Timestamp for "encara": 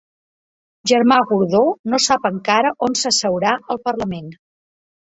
2.33-2.75